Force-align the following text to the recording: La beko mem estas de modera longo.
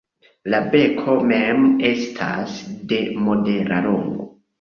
La 0.51 0.59
beko 0.69 1.17
mem 1.31 1.67
estas 1.89 2.55
de 2.95 2.99
modera 3.27 3.79
longo. 3.89 4.27